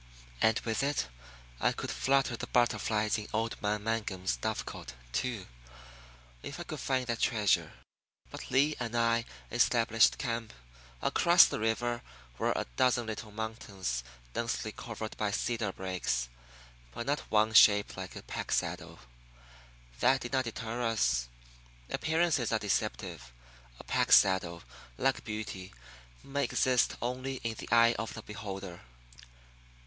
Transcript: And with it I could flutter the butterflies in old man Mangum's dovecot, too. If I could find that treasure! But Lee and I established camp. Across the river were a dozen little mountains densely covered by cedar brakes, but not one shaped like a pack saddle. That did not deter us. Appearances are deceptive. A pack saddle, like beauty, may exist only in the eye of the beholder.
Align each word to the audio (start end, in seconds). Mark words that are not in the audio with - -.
And 0.41 0.59
with 0.61 0.81
it 0.81 1.09
I 1.59 1.73
could 1.73 1.91
flutter 1.91 2.35
the 2.35 2.47
butterflies 2.47 3.19
in 3.19 3.27
old 3.31 3.61
man 3.61 3.83
Mangum's 3.83 4.35
dovecot, 4.35 4.93
too. 5.11 5.45
If 6.41 6.59
I 6.59 6.63
could 6.63 6.79
find 6.79 7.05
that 7.05 7.19
treasure! 7.19 7.73
But 8.31 8.49
Lee 8.49 8.75
and 8.79 8.95
I 8.95 9.25
established 9.51 10.17
camp. 10.17 10.53
Across 11.03 11.45
the 11.45 11.59
river 11.59 12.01
were 12.39 12.51
a 12.53 12.65
dozen 12.77 13.05
little 13.05 13.29
mountains 13.29 14.03
densely 14.33 14.71
covered 14.71 15.15
by 15.17 15.29
cedar 15.29 15.71
brakes, 15.71 16.29
but 16.95 17.05
not 17.05 17.19
one 17.29 17.53
shaped 17.53 17.95
like 17.95 18.15
a 18.15 18.23
pack 18.23 18.51
saddle. 18.51 19.01
That 19.99 20.21
did 20.21 20.33
not 20.33 20.45
deter 20.45 20.81
us. 20.81 21.27
Appearances 21.91 22.51
are 22.51 22.57
deceptive. 22.57 23.31
A 23.79 23.83
pack 23.83 24.11
saddle, 24.11 24.63
like 24.97 25.23
beauty, 25.23 25.71
may 26.23 26.43
exist 26.45 26.95
only 27.03 27.35
in 27.43 27.53
the 27.59 27.69
eye 27.71 27.93
of 27.99 28.15
the 28.15 28.23
beholder. 28.23 28.81